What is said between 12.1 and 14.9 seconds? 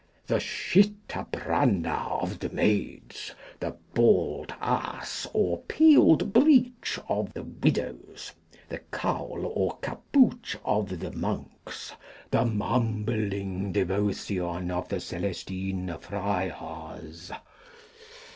The Mumbling Devotion of